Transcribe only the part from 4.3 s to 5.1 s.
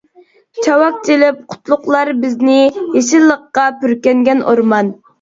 ئورمان.